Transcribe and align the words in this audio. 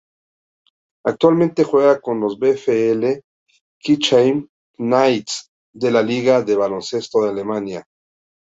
Actualmente 1.05 1.63
juega 1.63 1.99
para 2.01 2.17
los 2.17 2.39
VfL 2.39 3.21
Kirchheim 3.79 4.47
Knights 4.79 5.51
de 5.75 5.91
la 5.91 6.01
Liga 6.01 6.41
de 6.41 6.55
baloncesto 6.55 7.21
de 7.21 7.29
Alemania. 7.29 7.87